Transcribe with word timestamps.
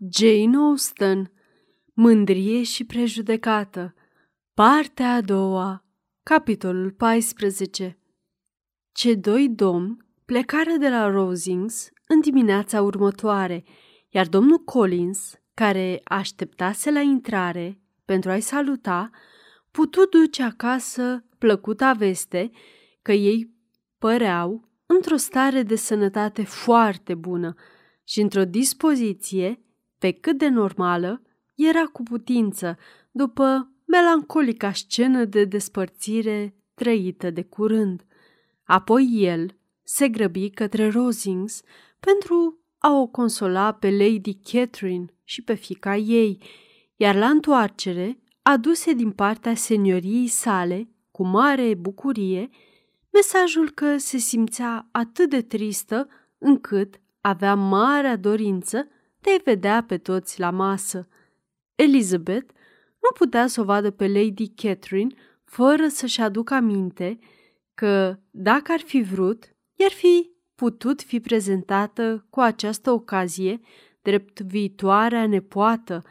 Jane 0.00 0.56
Austen 0.56 1.32
Mândrie 1.92 2.62
și 2.62 2.84
prejudecată 2.84 3.94
Partea 4.54 5.14
a 5.14 5.20
doua 5.20 5.84
Capitolul 6.22 6.90
14 6.90 7.98
Ce 8.92 9.14
doi 9.14 9.48
domni 9.48 9.96
plecară 10.24 10.70
de 10.78 10.88
la 10.88 11.10
Rosings 11.10 11.88
în 12.06 12.20
dimineața 12.20 12.82
următoare, 12.82 13.64
iar 14.08 14.26
domnul 14.26 14.58
Collins, 14.58 15.34
care 15.54 16.00
așteptase 16.04 16.90
la 16.90 17.00
intrare 17.00 17.80
pentru 18.04 18.30
a-i 18.30 18.40
saluta, 18.40 19.10
putu 19.70 20.06
duce 20.06 20.42
acasă 20.42 21.24
plăcuta 21.38 21.92
veste 21.92 22.50
că 23.02 23.12
ei 23.12 23.54
păreau 23.98 24.68
într-o 24.86 25.16
stare 25.16 25.62
de 25.62 25.76
sănătate 25.76 26.44
foarte 26.44 27.14
bună 27.14 27.54
și 28.04 28.20
într-o 28.20 28.44
dispoziție 28.44 29.58
pe 30.04 30.12
cât 30.12 30.38
de 30.38 30.48
normală 30.48 31.22
era 31.54 31.82
cu 31.82 32.02
putință 32.02 32.78
după 33.10 33.72
melancolica 33.84 34.72
scenă 34.72 35.24
de 35.24 35.44
despărțire 35.44 36.54
trăită 36.74 37.30
de 37.30 37.42
curând. 37.42 38.04
Apoi 38.64 39.08
el 39.12 39.56
se 39.82 40.08
grăbi 40.08 40.50
către 40.50 40.88
Rosings 40.88 41.62
pentru 42.00 42.58
a 42.78 42.92
o 42.92 43.06
consola 43.06 43.72
pe 43.72 43.90
Lady 43.90 44.34
Catherine 44.34 45.06
și 45.22 45.42
pe 45.42 45.54
fica 45.54 45.96
ei, 45.96 46.42
iar 46.96 47.14
la 47.14 47.26
întoarcere 47.28 48.22
aduse 48.42 48.92
din 48.92 49.10
partea 49.10 49.54
senioriei 49.54 50.26
sale, 50.26 50.88
cu 51.10 51.26
mare 51.26 51.74
bucurie, 51.74 52.48
mesajul 53.12 53.70
că 53.70 53.96
se 53.96 54.16
simțea 54.16 54.88
atât 54.90 55.30
de 55.30 55.42
tristă 55.42 56.08
încât 56.38 57.00
avea 57.20 57.54
marea 57.54 58.16
dorință 58.16 58.88
de 59.24 59.30
a 59.30 59.42
vedea 59.44 59.84
pe 59.86 59.98
toți 59.98 60.40
la 60.40 60.50
masă. 60.50 61.08
Elizabeth 61.74 62.52
nu 63.02 63.10
putea 63.14 63.46
să 63.46 63.60
o 63.60 63.64
vadă 63.64 63.90
pe 63.90 64.08
Lady 64.08 64.48
Catherine 64.48 65.14
fără 65.44 65.88
să-și 65.88 66.20
aducă 66.20 66.54
aminte 66.54 67.18
că, 67.74 68.18
dacă 68.30 68.72
ar 68.72 68.80
fi 68.80 69.02
vrut, 69.02 69.54
i-ar 69.74 69.90
fi 69.90 70.30
putut 70.54 71.02
fi 71.02 71.20
prezentată 71.20 72.26
cu 72.30 72.40
această 72.40 72.90
ocazie 72.90 73.60
drept 74.02 74.40
viitoarea 74.40 75.26
nepoată 75.26 76.04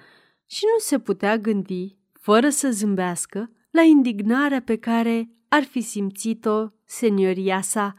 și 0.46 0.64
nu 0.74 0.80
se 0.80 1.00
putea 1.00 1.38
gândi, 1.38 1.98
fără 2.12 2.50
să 2.50 2.70
zâmbească, 2.72 3.52
la 3.70 3.82
indignarea 3.82 4.62
pe 4.62 4.78
care 4.78 5.30
ar 5.48 5.64
fi 5.64 5.82
simțit-o 5.82 6.68
senioria 6.86 7.62
sa. 7.62 7.94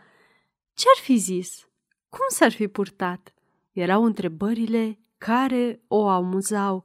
Ce-ar 0.74 0.96
fi 1.02 1.16
zis? 1.16 1.68
Cum 2.08 2.24
s-ar 2.28 2.52
fi 2.52 2.68
purtat? 2.68 3.34
Erau 3.72 4.04
întrebările 4.04 4.98
care 5.18 5.82
o 5.88 6.08
amuzau. 6.08 6.84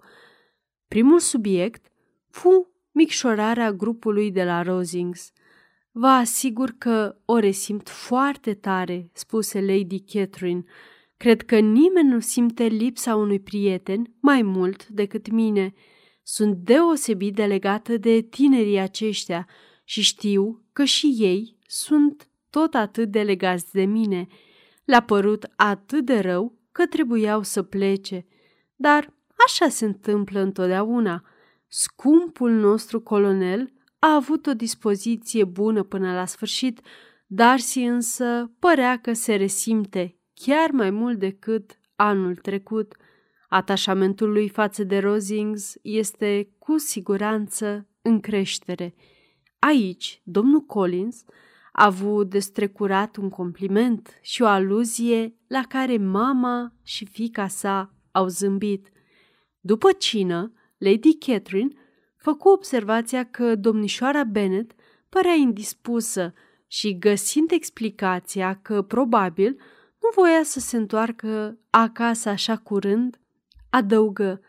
Primul 0.88 1.19
subiect 1.19 1.91
fu 2.30 2.72
micșorarea 2.91 3.72
grupului 3.72 4.31
de 4.31 4.44
la 4.44 4.61
Rosings. 4.61 5.31
Vă 5.91 6.08
asigur 6.08 6.75
că 6.77 7.16
o 7.25 7.38
resimt 7.38 7.89
foarte 7.89 8.53
tare, 8.53 9.09
spuse 9.13 9.61
Lady 9.61 10.00
Catherine. 10.00 10.63
Cred 11.17 11.41
că 11.41 11.59
nimeni 11.59 12.09
nu 12.09 12.19
simte 12.19 12.63
lipsa 12.63 13.16
unui 13.16 13.39
prieten 13.39 14.13
mai 14.19 14.41
mult 14.41 14.88
decât 14.88 15.31
mine. 15.31 15.73
Sunt 16.23 16.55
deosebit 16.55 17.35
de 17.35 17.45
legată 17.45 17.97
de 17.97 18.22
tinerii 18.22 18.80
aceștia 18.80 19.47
și 19.83 20.02
știu 20.02 20.66
că 20.73 20.83
și 20.83 21.16
ei 21.17 21.57
sunt 21.67 22.30
tot 22.50 22.73
atât 22.73 23.11
de 23.11 23.22
legați 23.22 23.72
de 23.72 23.85
mine. 23.85 24.27
Le-a 24.85 25.02
părut 25.02 25.52
atât 25.55 26.05
de 26.05 26.19
rău 26.19 26.58
că 26.80 26.85
trebuiau 26.85 27.44
să 27.44 27.63
plece. 27.63 28.25
Dar 28.75 29.13
așa 29.45 29.69
se 29.69 29.85
întâmplă 29.85 30.39
întotdeauna. 30.39 31.23
Scumpul 31.67 32.52
nostru 32.52 33.02
colonel 33.02 33.73
a 33.99 34.13
avut 34.13 34.45
o 34.45 34.53
dispoziție 34.53 35.44
bună 35.44 35.83
până 35.83 36.13
la 36.13 36.25
sfârșit, 36.25 36.81
Darcy 37.28 37.79
însă 37.79 38.51
părea 38.59 39.00
că 39.00 39.13
se 39.13 39.35
resimte 39.35 40.19
chiar 40.34 40.72
mai 40.72 40.90
mult 40.90 41.19
decât 41.19 41.79
anul 41.95 42.35
trecut. 42.35 42.96
Atașamentul 43.50 44.31
lui 44.31 44.50
față 44.50 44.84
de 44.84 45.00
Rosings 45.00 45.73
este 45.81 46.50
cu 46.59 46.78
siguranță 46.78 47.88
în 48.01 48.19
creștere. 48.19 48.96
Aici, 49.59 50.22
domnul 50.23 50.61
Collins 50.61 51.23
a 51.79 51.85
avut 51.85 52.29
de 52.29 52.40
strecurat 52.40 53.16
un 53.16 53.29
compliment 53.29 54.19
și 54.22 54.41
o 54.41 54.45
aluzie 54.45 55.35
la 55.47 55.63
care 55.67 55.97
mama 55.97 56.73
și 56.84 57.06
fica 57.06 57.47
sa 57.47 57.94
au 58.12 58.28
zâmbit. 58.28 58.90
După 59.59 59.91
cină, 59.91 60.53
Lady 60.78 61.17
Catherine 61.17 61.73
făcu 62.16 62.50
observația 62.50 63.23
că 63.23 63.56
domnișoara 63.56 64.23
Bennet 64.23 64.72
părea 65.09 65.34
indispusă 65.34 66.34
și, 66.67 66.97
găsind 66.97 67.51
explicația 67.51 68.59
că 68.61 68.81
probabil 68.81 69.57
nu 70.01 70.09
voia 70.16 70.44
să 70.44 70.59
se 70.59 70.78
întoarcă 70.78 71.57
acasă 71.69 72.29
așa 72.29 72.57
curând, 72.57 73.19
adăugă, 73.69 74.41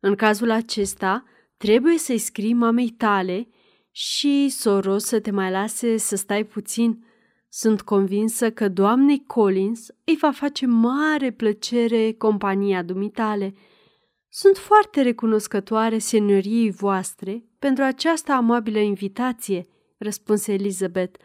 în 0.00 0.14
cazul 0.14 0.50
acesta 0.50 1.24
trebuie 1.56 1.98
să-i 1.98 2.18
scrii 2.18 2.54
mamei 2.54 2.90
tale 2.90 3.48
și 3.96 4.48
soros 4.48 5.04
să 5.04 5.20
te 5.20 5.30
mai 5.30 5.50
lase 5.50 5.96
să 5.96 6.16
stai 6.16 6.44
puțin. 6.44 7.04
Sunt 7.48 7.82
convinsă 7.82 8.50
că 8.50 8.68
doamnei 8.68 9.24
Collins 9.26 9.86
îi 10.04 10.16
va 10.20 10.30
face 10.30 10.66
mare 10.66 11.30
plăcere 11.30 12.12
compania 12.12 12.82
dumitale. 12.82 13.54
Sunt 14.28 14.56
foarte 14.56 15.02
recunoscătoare 15.02 15.98
senioriei 15.98 16.70
voastre 16.70 17.44
pentru 17.58 17.84
această 17.84 18.32
amabilă 18.32 18.78
invitație, 18.78 19.66
răspunse 19.98 20.52
Elizabeth, 20.52 21.20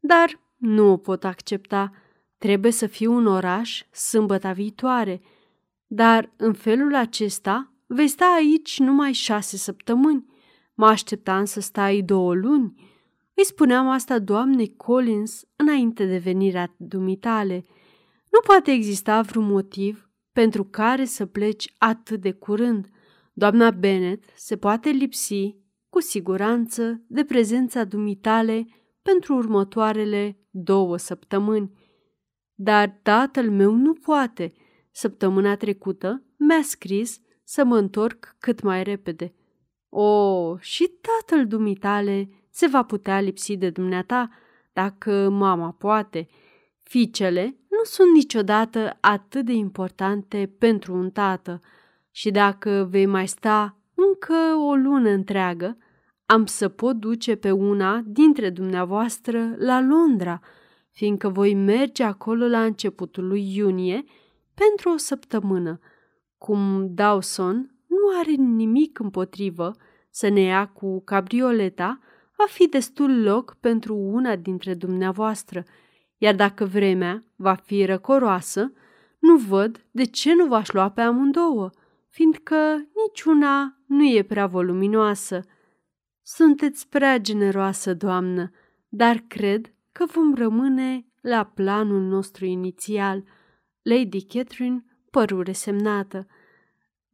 dar 0.00 0.40
nu 0.56 0.90
o 0.90 0.96
pot 0.96 1.24
accepta. 1.24 1.92
Trebuie 2.38 2.72
să 2.72 2.86
fiu 2.86 3.16
în 3.16 3.26
oraș 3.26 3.82
sâmbăta 3.90 4.52
viitoare, 4.52 5.20
dar 5.86 6.32
în 6.36 6.52
felul 6.52 6.94
acesta 6.94 7.72
vei 7.86 8.08
sta 8.08 8.34
aici 8.36 8.78
numai 8.78 9.12
șase 9.12 9.56
săptămâni. 9.56 10.32
Mă 10.74 10.86
așteptam 10.86 11.44
să 11.44 11.60
stai 11.60 12.00
două 12.00 12.34
luni. 12.34 12.74
Îi 13.34 13.44
spuneam 13.44 13.88
asta 13.88 14.18
doamnei 14.18 14.76
Collins 14.76 15.44
înainte 15.56 16.06
de 16.06 16.18
venirea 16.18 16.74
dumitale. 16.76 17.64
Nu 18.30 18.40
poate 18.46 18.70
exista 18.70 19.20
vreun 19.20 19.46
motiv 19.46 20.08
pentru 20.32 20.64
care 20.64 21.04
să 21.04 21.26
pleci 21.26 21.74
atât 21.78 22.20
de 22.20 22.32
curând. 22.32 22.88
Doamna 23.32 23.70
Bennet 23.70 24.24
se 24.36 24.56
poate 24.56 24.88
lipsi, 24.88 25.56
cu 25.88 26.00
siguranță, 26.00 27.02
de 27.06 27.24
prezența 27.24 27.84
dumitale 27.84 28.66
pentru 29.02 29.34
următoarele 29.34 30.38
două 30.50 30.96
săptămâni. 30.96 31.72
Dar 32.54 33.00
tatăl 33.02 33.50
meu 33.50 33.74
nu 33.74 33.92
poate. 33.92 34.52
Săptămâna 34.90 35.56
trecută 35.56 36.22
mi-a 36.36 36.62
scris 36.62 37.20
să 37.44 37.64
mă 37.64 37.76
întorc 37.76 38.36
cât 38.38 38.62
mai 38.62 38.82
repede. 38.82 39.34
O, 39.96 40.56
și 40.58 40.90
tatăl 41.00 41.46
dumitale 41.46 42.28
se 42.50 42.66
va 42.66 42.82
putea 42.82 43.20
lipsi 43.20 43.56
de 43.56 43.70
dumneata 43.70 44.30
dacă 44.72 45.28
mama 45.28 45.70
poate. 45.70 46.26
Fiicele 46.82 47.56
nu 47.68 47.78
sunt 47.82 48.12
niciodată 48.14 48.96
atât 49.00 49.44
de 49.44 49.52
importante 49.52 50.54
pentru 50.58 50.94
un 50.94 51.10
tată 51.10 51.60
și 52.10 52.30
dacă 52.30 52.86
vei 52.90 53.06
mai 53.06 53.28
sta 53.28 53.78
încă 53.94 54.34
o 54.68 54.74
lună 54.74 55.08
întreagă, 55.10 55.76
am 56.26 56.46
să 56.46 56.68
pot 56.68 56.96
duce 56.96 57.34
pe 57.34 57.50
una 57.50 58.02
dintre 58.06 58.50
dumneavoastră 58.50 59.54
la 59.58 59.80
Londra, 59.80 60.40
fiindcă 60.90 61.28
voi 61.28 61.54
merge 61.54 62.02
acolo 62.02 62.46
la 62.46 62.64
începutul 62.64 63.26
lui 63.26 63.56
iunie 63.56 64.04
pentru 64.54 64.90
o 64.90 64.96
săptămână. 64.96 65.78
Cum 66.38 66.88
Dawson 66.94 67.73
nu 67.94 68.18
are 68.18 68.30
nimic 68.30 68.98
împotrivă 68.98 69.72
să 70.10 70.28
ne 70.28 70.40
ia 70.40 70.66
cu 70.66 71.02
cabrioleta, 71.04 71.98
va 72.36 72.44
fi 72.48 72.68
destul 72.68 73.22
loc 73.22 73.56
pentru 73.60 73.94
una 73.94 74.36
dintre 74.36 74.74
dumneavoastră, 74.74 75.64
iar 76.18 76.34
dacă 76.34 76.64
vremea 76.64 77.24
va 77.36 77.54
fi 77.54 77.84
răcoroasă, 77.84 78.72
nu 79.18 79.36
văd 79.36 79.86
de 79.90 80.04
ce 80.04 80.34
nu 80.34 80.46
v-aș 80.46 80.70
lua 80.70 80.90
pe 80.90 81.00
amândouă, 81.00 81.70
fiindcă 82.08 82.56
niciuna 83.06 83.78
nu 83.86 84.04
e 84.04 84.22
prea 84.22 84.46
voluminoasă. 84.46 85.40
Sunteți 86.22 86.88
prea 86.88 87.18
generoasă, 87.18 87.94
doamnă, 87.94 88.50
dar 88.88 89.24
cred 89.28 89.72
că 89.92 90.04
vom 90.06 90.34
rămâne 90.34 91.06
la 91.20 91.44
planul 91.44 92.00
nostru 92.00 92.44
inițial. 92.44 93.24
Lady 93.82 94.22
Catherine 94.22 94.84
păru 95.10 95.42
resemnată. 95.42 96.26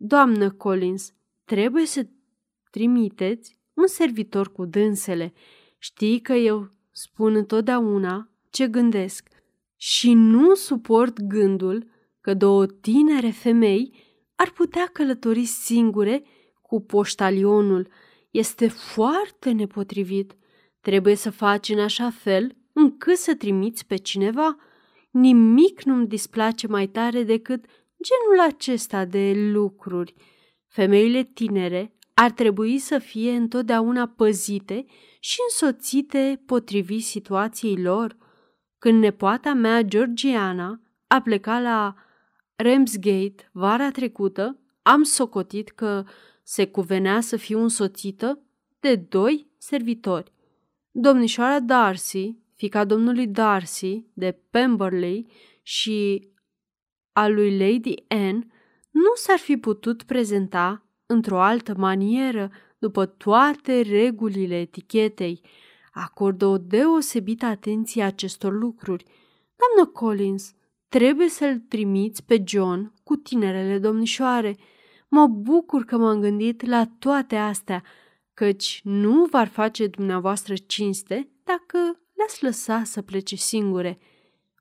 Doamnă 0.02 0.50
Collins, 0.50 1.12
trebuie 1.44 1.86
să 1.86 2.06
trimiteți 2.70 3.58
un 3.74 3.86
servitor 3.86 4.52
cu 4.52 4.64
dânsele. 4.64 5.32
Știi 5.78 6.20
că 6.20 6.32
eu 6.32 6.70
spun 6.90 7.34
întotdeauna 7.34 8.30
ce 8.50 8.68
gândesc 8.68 9.28
și 9.76 10.12
nu 10.12 10.54
suport 10.54 11.20
gândul 11.20 11.90
că 12.20 12.34
două 12.34 12.66
tinere 12.66 13.30
femei 13.30 13.94
ar 14.34 14.50
putea 14.50 14.86
călători 14.92 15.44
singure 15.44 16.22
cu 16.62 16.80
poștalionul. 16.80 17.88
Este 18.30 18.68
foarte 18.68 19.50
nepotrivit. 19.50 20.36
Trebuie 20.80 21.14
să 21.14 21.30
faci 21.30 21.68
în 21.68 21.78
așa 21.78 22.10
fel 22.10 22.56
încât 22.72 23.16
să 23.16 23.34
trimiți 23.34 23.86
pe 23.86 23.96
cineva. 23.96 24.56
Nimic 25.10 25.82
nu-mi 25.82 26.06
displace 26.06 26.66
mai 26.66 26.86
tare 26.86 27.22
decât 27.22 27.64
genul 28.02 28.46
acesta 28.48 29.04
de 29.04 29.32
lucruri. 29.36 30.14
Femeile 30.66 31.22
tinere 31.22 31.94
ar 32.14 32.30
trebui 32.30 32.78
să 32.78 32.98
fie 32.98 33.32
întotdeauna 33.32 34.06
păzite 34.06 34.84
și 35.20 35.38
însoțite 35.50 36.42
potrivit 36.46 37.04
situației 37.04 37.76
lor. 37.76 38.16
Când 38.78 39.00
nepoata 39.00 39.52
mea, 39.52 39.82
Georgiana, 39.82 40.80
a 41.06 41.20
plecat 41.20 41.62
la 41.62 41.94
Ramsgate 42.56 43.50
vara 43.52 43.90
trecută, 43.90 44.58
am 44.82 45.02
socotit 45.02 45.70
că 45.70 46.04
se 46.42 46.66
cuvenea 46.66 47.20
să 47.20 47.36
fiu 47.36 47.60
însoțită 47.60 48.42
de 48.80 48.96
doi 48.96 49.46
servitori. 49.58 50.32
Domnișoara 50.90 51.60
Darcy, 51.60 52.36
fica 52.54 52.84
domnului 52.84 53.26
Darcy 53.26 54.04
de 54.12 54.38
Pemberley 54.50 55.26
și 55.62 56.28
a 57.20 57.28
lui 57.28 57.58
Lady 57.58 57.94
Anne, 58.08 58.46
nu 58.90 59.12
s-ar 59.14 59.38
fi 59.38 59.56
putut 59.56 60.02
prezenta 60.02 60.84
într-o 61.06 61.40
altă 61.40 61.74
manieră 61.76 62.50
după 62.78 63.06
toate 63.06 63.80
regulile 63.80 64.60
etichetei. 64.60 65.40
Acordă 65.92 66.46
o 66.46 66.58
deosebită 66.58 67.46
atenție 67.46 68.02
acestor 68.02 68.52
lucruri. 68.52 69.04
Doamnă 69.56 69.92
Collins, 69.92 70.52
trebuie 70.88 71.28
să-l 71.28 71.58
trimiți 71.58 72.24
pe 72.24 72.42
John 72.46 72.92
cu 73.02 73.16
tinerele 73.16 73.78
domnișoare. 73.78 74.56
Mă 75.08 75.26
bucur 75.26 75.84
că 75.84 75.96
m-am 75.96 76.20
gândit 76.20 76.66
la 76.66 76.86
toate 76.98 77.36
astea, 77.36 77.82
căci 78.34 78.80
nu 78.84 79.24
v-ar 79.24 79.48
face 79.48 79.86
dumneavoastră 79.86 80.54
cinste 80.66 81.28
dacă 81.44 81.78
le-ați 82.14 82.44
lăsa 82.44 82.84
să 82.84 83.02
plece 83.02 83.36
singure. 83.36 83.98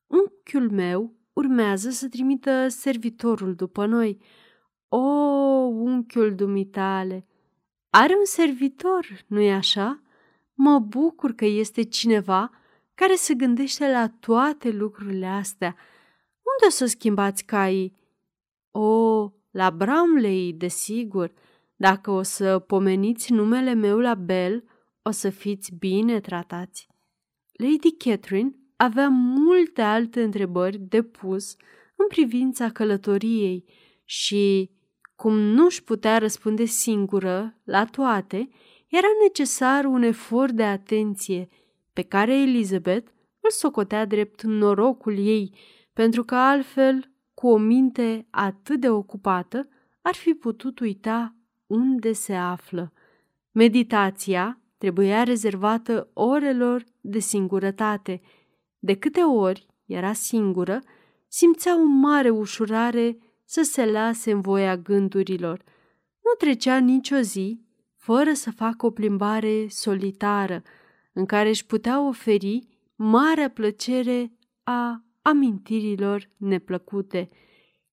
Unchiul 0.08 0.72
meu 0.72 1.19
urmează 1.40 1.90
să 1.90 2.08
trimită 2.08 2.68
servitorul 2.68 3.56
după 3.56 3.86
noi. 3.86 4.22
O, 4.88 4.98
unchiul 5.68 6.36
dumitale, 6.36 7.28
are 7.90 8.14
un 8.18 8.26
servitor, 8.26 9.26
nu-i 9.28 9.52
așa? 9.52 10.02
Mă 10.54 10.80
bucur 10.80 11.32
că 11.32 11.46
este 11.46 11.84
cineva 11.84 12.52
care 12.94 13.16
se 13.16 13.34
gândește 13.34 13.92
la 13.92 14.10
toate 14.10 14.70
lucrurile 14.70 15.26
astea. 15.26 15.76
Unde 16.36 16.66
o 16.68 16.70
să 16.70 16.86
schimbați 16.86 17.46
caii? 17.46 17.98
O, 18.72 19.32
la 19.52 19.70
Bramley, 19.70 20.54
desigur. 20.54 21.34
Dacă 21.76 22.12
o 22.12 22.22
să 22.22 22.60
pomeniți 22.60 23.32
numele 23.32 23.74
meu 23.74 24.00
la 24.00 24.16
Bell, 24.16 24.64
o 25.02 25.12
să 25.12 25.30
fiți 25.30 25.76
bine 25.76 26.20
tratați. 26.20 26.88
Lady 27.52 27.92
Catherine 27.98 28.56
avea 28.82 29.08
multe 29.10 29.82
alte 29.82 30.24
întrebări 30.24 30.78
de 30.78 31.02
pus 31.02 31.56
în 31.96 32.08
privința 32.08 32.70
călătoriei 32.70 33.66
și, 34.06 34.72
cum 35.16 35.38
nu-și 35.38 35.84
putea 35.84 36.18
răspunde 36.18 36.66
singură 36.66 37.58
la 37.64 37.86
toate, 37.86 38.50
era 38.88 39.08
necesar 39.24 39.86
un 39.86 40.02
efort 40.02 40.52
de 40.52 40.64
atenție 40.64 41.48
pe 41.94 42.02
care 42.02 42.42
Elizabeth 42.42 43.12
îl 43.40 43.50
socotea 43.50 44.06
drept 44.06 44.42
norocul 44.42 45.18
ei, 45.18 45.56
pentru 45.94 46.24
că 46.24 46.36
altfel, 46.36 47.12
cu 47.34 47.48
o 47.48 47.58
minte 47.58 48.28
atât 48.30 48.80
de 48.80 48.90
ocupată, 48.90 49.68
ar 50.02 50.14
fi 50.14 50.34
putut 50.34 50.80
uita 50.80 51.36
unde 51.68 52.12
se 52.12 52.34
află. 52.34 52.94
Meditația 53.52 54.60
trebuia 54.78 55.24
rezervată 55.24 56.10
orelor 56.14 56.84
de 57.02 57.20
singurătate. 57.20 58.22
De 58.80 58.96
câte 58.96 59.22
ori 59.22 59.68
era 59.86 60.14
singură, 60.14 60.82
simțea 61.28 61.80
o 61.80 61.84
mare 61.84 62.30
ușurare 62.30 63.18
să 63.46 63.62
se 63.62 63.86
lase 63.86 64.32
în 64.32 64.42
voia 64.42 64.78
gândurilor. 64.78 65.64
Nu 66.24 66.32
trecea 66.38 66.78
nicio 66.78 67.20
zi 67.20 67.62
fără 67.96 68.34
să 68.34 68.52
facă 68.52 68.86
o 68.86 68.92
plimbare 68.92 69.68
solitară, 69.68 70.64
în 71.14 71.26
care 71.26 71.50
își 71.50 71.66
putea 71.66 72.08
oferi 72.08 72.68
marea 72.96 73.50
plăcere 73.50 74.32
a 74.64 75.04
amintirilor 75.22 76.30
neplăcute. 76.38 77.30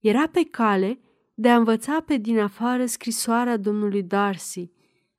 Era 0.00 0.26
pe 0.28 0.42
cale 0.50 1.00
de 1.34 1.48
a 1.48 1.56
învăța 1.56 2.00
pe 2.00 2.16
din 2.16 2.38
afară 2.38 2.86
scrisoarea 2.86 3.56
domnului 3.56 4.02
Darcy, 4.02 4.70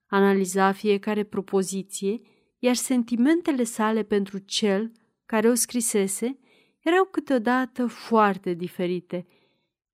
analiza 0.06 0.72
fiecare 0.72 1.24
propoziție, 1.24 2.22
iar 2.60 2.76
sentimentele 2.76 3.64
sale 3.64 4.04
pentru 4.04 4.38
cel 4.38 4.92
care 5.28 5.50
o 5.50 5.54
scrisese 5.54 6.40
erau 6.80 7.06
câteodată 7.06 7.88
foarte 7.88 8.54
diferite. 8.54 9.28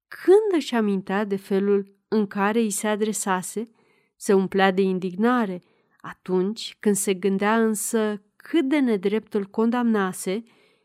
Când 0.07 0.62
își 0.62 0.75
amintea 0.75 1.24
de 1.24 1.35
felul 1.35 1.95
în 2.07 2.27
care 2.27 2.59
îi 2.59 2.69
se 2.69 2.88
adresase, 2.88 3.69
se 4.15 4.33
umplea 4.33 4.71
de 4.71 4.81
indignare. 4.81 5.63
Atunci 6.01 6.77
când 6.80 6.95
se 6.95 7.13
gândea 7.13 7.63
însă 7.63 8.21
cât 8.35 8.69
de 8.69 8.80
nedrept 8.80 9.33
îl 9.33 9.45
condamnase 9.45 10.44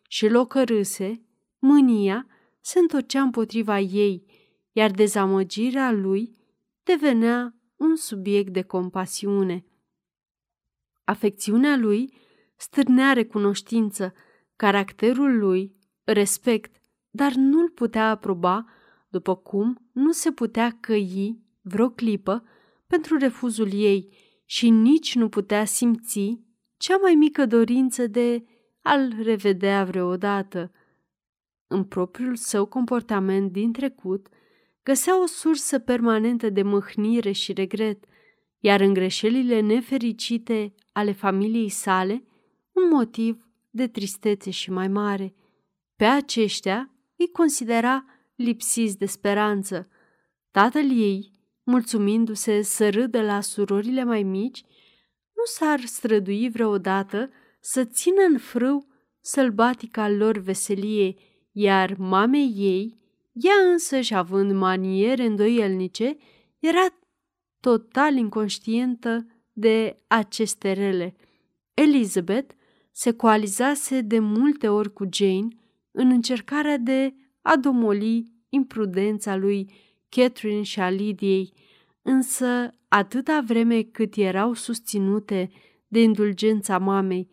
și 0.09 0.29
locărâse, 0.29 1.23
mânia 1.59 2.27
se 2.61 2.79
întorcea 2.79 3.23
împotriva 3.23 3.79
ei, 3.79 4.27
iar 4.73 4.91
dezamăgirea 4.91 5.93
lui 5.93 6.37
devenea 6.83 7.55
un 7.77 7.97
subiect 7.97 8.53
de 8.53 8.63
compasiune. 8.63 9.65
Afecțiunea 11.05 11.77
lui 11.77 12.13
stârnea 12.57 13.13
recunoștință, 13.13 14.15
caracterul 14.59 15.39
lui 15.39 15.77
respect, 16.05 16.77
dar 17.11 17.33
nu-l 17.35 17.71
putea 17.71 18.09
aproba, 18.09 18.67
după 19.09 19.37
cum 19.37 19.89
nu 19.93 20.13
se 20.13 20.33
putea 20.33 20.77
căi 20.81 21.39
vreo 21.61 21.89
clipă 21.91 22.45
pentru 22.87 23.17
refuzul 23.17 23.73
ei 23.73 24.17
și 24.45 24.71
nici 24.71 25.15
nu 25.15 25.29
putea 25.29 25.65
simți 25.65 26.41
cea 26.77 26.97
mai 26.97 27.15
mică 27.15 27.47
dorință 27.47 28.07
de 28.07 28.45
a-l 28.83 29.15
revedea 29.23 29.85
vreodată. 29.85 30.73
În 31.67 31.85
propriul 31.85 32.37
său 32.37 32.67
comportament 32.67 33.53
din 33.53 33.73
trecut, 33.73 34.27
găsea 34.83 35.23
o 35.23 35.27
sursă 35.27 35.79
permanentă 35.79 36.51
de 36.51 36.63
mâhnire 36.63 37.33
și 37.33 37.53
regret, 37.53 38.05
iar 38.59 38.81
în 38.81 38.93
greșelile 38.93 39.61
nefericite 39.61 40.75
ale 40.93 41.13
familiei 41.13 41.69
sale, 41.69 42.25
un 42.73 42.89
motiv 42.89 43.48
de 43.79 43.87
tristețe 43.87 44.51
și 44.51 44.71
mai 44.71 44.89
mare. 44.89 45.35
Pe 45.97 46.05
aceștia 46.05 46.91
îi 47.17 47.31
considera 47.33 48.05
lipsiți 48.35 48.99
de 48.99 49.07
speranță. 49.07 49.89
Tatăl 50.51 50.91
ei, 50.91 51.33
mulțumindu-se 51.63 52.63
să 52.63 52.91
râdă 52.91 53.23
la 53.23 53.41
surorile 53.41 54.05
mai 54.05 54.23
mici, 54.23 54.63
nu 55.37 55.45
s-ar 55.45 55.81
strădui 55.81 56.51
vreodată 56.51 57.31
să 57.61 57.85
țină 57.85 58.23
în 58.31 58.39
frâu 58.39 58.87
sălbatica 59.21 60.09
lor 60.09 60.39
veselie, 60.39 61.15
iar 61.53 61.95
mamei 61.99 62.53
ei, 62.57 62.99
ea 63.33 63.71
însăși 63.73 64.15
având 64.15 64.53
maniere 64.53 65.25
îndoielnice, 65.25 66.17
era 66.59 66.87
total 67.61 68.17
inconștientă 68.17 69.27
de 69.53 70.03
aceste 70.07 70.73
rele. 70.73 71.17
Elizabeth 71.75 72.55
se 72.99 73.13
coalizase 73.13 74.01
de 74.01 74.19
multe 74.19 74.69
ori 74.69 74.93
cu 74.93 75.09
Jane 75.13 75.49
în 75.91 76.11
încercarea 76.11 76.77
de 76.77 77.15
a 77.43 77.57
domoli 77.57 78.33
imprudența 78.49 79.37
lui 79.37 79.71
Catherine 80.09 80.63
și 80.63 80.81
a 80.81 80.91
Lidiei, 80.91 81.53
însă 82.03 82.75
atâta 82.89 83.41
vreme 83.47 83.83
cât 83.83 84.17
erau 84.17 84.53
susținute 84.53 85.51
de 85.89 86.03
indulgența 86.03 86.79
mamei, 86.79 87.29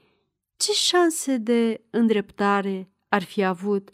ce 0.58 0.72
șanse 0.72 1.38
de 1.38 1.84
îndreptare 1.90 2.92
ar 3.10 3.24
fi 3.24 3.44
avut? 3.44 3.94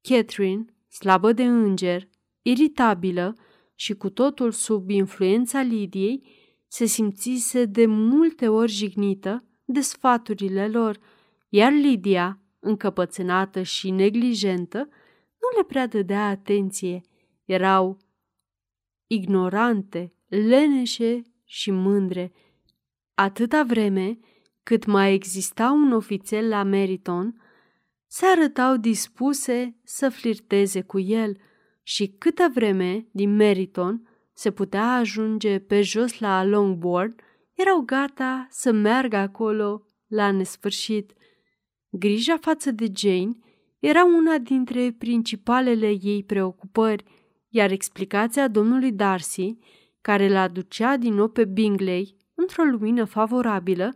Catherine, 0.00 0.64
slabă 0.88 1.32
de 1.32 1.44
înger, 1.44 2.08
iritabilă 2.42 3.36
și 3.74 3.94
cu 3.94 4.10
totul 4.10 4.50
sub 4.50 4.90
influența 4.90 5.62
Lidiei, 5.62 6.26
se 6.68 6.84
simțise 6.84 7.64
de 7.64 7.86
multe 7.86 8.48
ori 8.48 8.72
jignită 8.72 9.44
de 9.64 9.80
sfaturile 9.80 10.68
lor, 10.68 10.98
iar 11.48 11.72
Lidia, 11.72 12.38
încăpățânată 12.60 13.62
și 13.62 13.90
neglijentă, 13.90 14.78
nu 15.40 15.58
le 15.58 15.64
prea 15.66 15.86
dădea 15.86 16.28
atenție. 16.28 17.00
Erau 17.44 17.98
ignorante, 19.06 20.12
leneșe 20.26 21.22
și 21.44 21.70
mândre. 21.70 22.32
Atâta 23.14 23.62
vreme 23.62 24.18
cât 24.62 24.84
mai 24.84 25.12
exista 25.12 25.70
un 25.70 25.92
ofițel 25.92 26.48
la 26.48 26.62
Meriton, 26.62 27.40
se 28.06 28.26
arătau 28.26 28.76
dispuse 28.76 29.76
să 29.84 30.08
flirteze 30.08 30.82
cu 30.82 30.98
el 30.98 31.36
și 31.82 32.06
câtă 32.06 32.50
vreme 32.54 33.06
din 33.10 33.36
Meriton 33.36 34.08
se 34.32 34.50
putea 34.50 34.94
ajunge 34.94 35.58
pe 35.58 35.82
jos 35.82 36.18
la 36.18 36.44
Longbourn, 36.44 37.14
erau 37.54 37.80
gata 37.80 38.46
să 38.50 38.72
meargă 38.72 39.16
acolo 39.16 39.86
la 40.06 40.30
nesfârșit. 40.30 41.12
Grija 41.90 42.36
față 42.36 42.70
de 42.70 42.86
Jane 42.96 43.38
era 43.78 44.04
una 44.04 44.38
dintre 44.38 44.94
principalele 44.98 45.88
ei 46.02 46.24
preocupări, 46.24 47.04
iar 47.48 47.70
explicația 47.70 48.48
domnului 48.48 48.92
Darcy, 48.92 49.56
care 50.00 50.28
l 50.28 50.36
aducea 50.36 50.96
din 50.96 51.14
nou 51.14 51.28
pe 51.28 51.44
Bingley 51.44 52.16
într-o 52.34 52.62
lumină 52.62 53.04
favorabilă, 53.04 53.94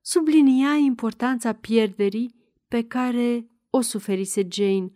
sublinia 0.00 0.74
importanța 0.74 1.52
pierderii 1.52 2.34
pe 2.68 2.84
care 2.84 3.50
o 3.70 3.80
suferise 3.80 4.46
Jane. 4.50 4.92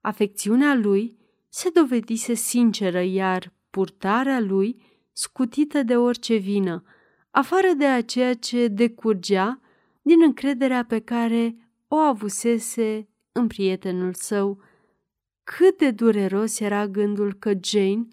Afecțiunea 0.00 0.74
lui 0.74 1.18
se 1.48 1.70
dovedise 1.70 2.34
sinceră, 2.34 3.00
iar 3.02 3.52
purtarea 3.70 4.40
lui 4.40 4.82
scutită 5.12 5.82
de 5.82 5.96
orice 5.96 6.36
vină, 6.36 6.84
afară 7.36 7.72
de 7.76 7.86
aceea 7.86 8.34
ce 8.34 8.68
decurgea 8.68 9.60
din 10.02 10.22
încrederea 10.22 10.84
pe 10.84 10.98
care 10.98 11.56
o 11.88 11.96
avusese 11.96 13.08
în 13.32 13.46
prietenul 13.46 14.14
său. 14.14 14.62
Cât 15.44 15.78
de 15.78 15.90
dureros 15.90 16.60
era 16.60 16.86
gândul 16.86 17.34
că 17.34 17.52
Jane 17.62 18.06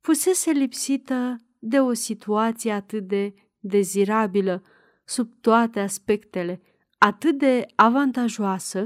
fusese 0.00 0.50
lipsită 0.50 1.36
de 1.58 1.80
o 1.80 1.92
situație 1.92 2.72
atât 2.72 3.08
de 3.08 3.34
dezirabilă, 3.58 4.62
sub 5.04 5.32
toate 5.40 5.80
aspectele, 5.80 6.60
atât 6.98 7.38
de 7.38 7.66
avantajoasă 7.74 8.84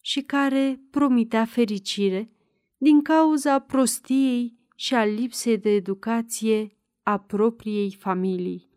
și 0.00 0.20
care 0.20 0.80
promitea 0.90 1.44
fericire 1.44 2.30
din 2.76 3.02
cauza 3.02 3.58
prostiei 3.58 4.58
și 4.76 4.94
a 4.94 5.04
lipsei 5.04 5.58
de 5.58 5.70
educație 5.70 6.76
a 7.02 7.18
propriei 7.18 7.96
familii. 7.98 8.72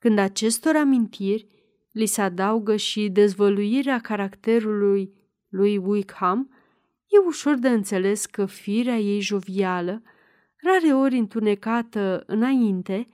Când 0.00 0.18
acestor 0.18 0.76
amintiri 0.76 1.46
li 1.92 2.06
se 2.06 2.20
adaugă 2.20 2.76
și 2.76 3.08
dezvăluirea 3.08 3.98
caracterului 3.98 5.14
lui 5.48 5.76
Wickham, 5.76 6.50
e 7.06 7.18
ușor 7.26 7.54
de 7.54 7.68
înțeles 7.68 8.26
că 8.26 8.46
firea 8.46 8.96
ei 8.96 9.20
jovială, 9.20 10.02
rare 10.56 10.94
ori 10.94 11.16
întunecată 11.16 12.22
înainte, 12.26 13.08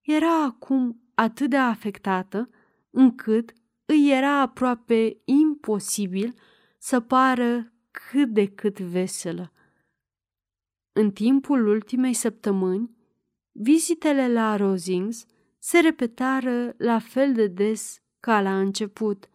era 0.00 0.44
acum 0.44 1.02
atât 1.14 1.50
de 1.50 1.56
afectată 1.56 2.50
încât 2.90 3.52
îi 3.84 4.10
era 4.10 4.40
aproape 4.40 5.20
imposibil 5.24 6.34
să 6.78 7.00
pară 7.00 7.72
cât 7.90 8.28
de 8.28 8.46
cât 8.46 8.80
veselă. 8.80 9.52
În 10.92 11.10
timpul 11.10 11.66
ultimei 11.66 12.14
săptămâni, 12.14 12.96
vizitele 13.52 14.32
la 14.32 14.56
Rosings 14.56 15.26
se 15.64 15.80
repetară 15.80 16.74
la 16.76 16.98
fel 16.98 17.32
de 17.32 17.46
des 17.46 18.02
ca 18.20 18.40
la 18.40 18.58
început, 18.58 19.28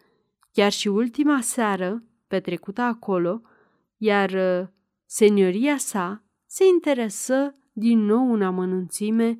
chiar 0.51 0.72
și 0.72 0.88
ultima 0.88 1.41
seară 1.41 2.03
petrecută 2.27 2.81
acolo, 2.81 3.41
iar 3.98 4.29
uh, 4.31 4.67
senioria 5.05 5.77
sa 5.77 6.24
se 6.46 6.65
interesă 6.65 7.55
din 7.74 8.00
nou 8.00 8.34
în 8.34 8.41
amănunțime 8.41 9.38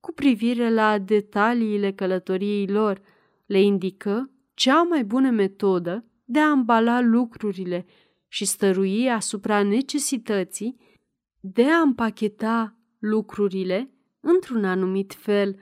cu 0.00 0.12
privire 0.12 0.70
la 0.70 0.98
detaliile 0.98 1.92
călătoriei 1.92 2.66
lor, 2.66 3.00
le 3.46 3.60
indică 3.60 4.30
cea 4.54 4.82
mai 4.82 5.04
bună 5.04 5.30
metodă 5.30 6.04
de 6.24 6.38
a 6.38 6.50
ambala 6.50 7.00
lucrurile 7.00 7.86
și 8.28 8.44
stărui 8.44 9.10
asupra 9.10 9.62
necesității 9.62 10.76
de 11.40 11.64
a 11.64 11.80
împacheta 11.80 12.76
lucrurile 12.98 13.90
într-un 14.20 14.64
anumit 14.64 15.14
fel, 15.14 15.58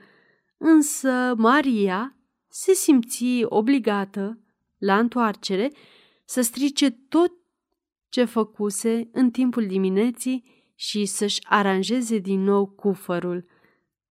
însă 0.57 1.33
Maria 1.37 2.17
se 2.47 2.73
simți 2.73 3.25
obligată, 3.43 4.39
la 4.77 4.99
întoarcere, 4.99 5.71
să 6.25 6.41
strice 6.41 6.91
tot 6.91 7.31
ce 8.09 8.23
făcuse 8.23 9.09
în 9.11 9.31
timpul 9.31 9.65
dimineții 9.67 10.43
și 10.75 11.05
să-și 11.05 11.39
aranjeze 11.43 12.17
din 12.17 12.43
nou 12.43 12.67
cufărul. 12.67 13.45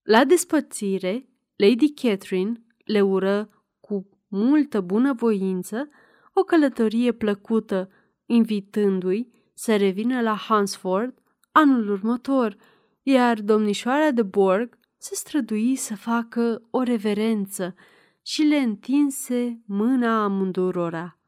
La 0.03 0.25
despățire, 0.25 1.29
Lady 1.57 1.93
Catherine 1.93 2.63
le 2.85 3.01
ură 3.01 3.65
cu 3.81 4.09
multă 4.29 4.81
bunăvoință 4.81 5.89
o 6.35 6.43
călătorie 6.43 7.13
plăcută, 7.13 7.91
invitându-i 8.27 9.29
să 9.55 9.77
revină 9.77 10.21
la 10.21 10.35
Hansford 10.35 11.15
anul 11.53 11.91
următor, 11.91 12.57
iar 13.03 13.41
domnișoara 13.41 14.11
de 14.11 14.23
Borg 14.23 14.79
se 15.07 15.15
strădui 15.15 15.77
să 15.77 15.97
facă 15.97 16.63
o 16.71 16.83
reverență 16.83 17.75
și 18.23 18.43
le 18.43 18.57
întinse 18.57 19.61
mâna 19.67 20.25
amândurora. 20.25 21.19